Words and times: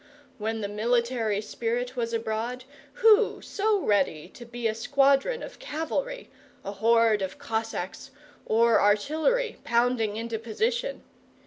When 0.39 0.61
the 0.61 0.67
military 0.67 1.41
spirit 1.41 1.95
was 1.95 2.11
abroad, 2.11 2.63
who 3.05 3.39
so 3.39 3.79
ready 3.81 4.29
to 4.29 4.45
be 4.47 4.67
a 4.67 4.73
squadron 4.73 5.43
of 5.43 5.59
cavalry, 5.59 6.31
a 6.65 6.71
horde 6.71 7.21
of 7.21 7.37
Cossacks, 7.37 8.09
or 8.43 8.81
artillery 8.81 9.57
pounding 9.63 10.15
into 10.15 10.39
position? 10.39 11.03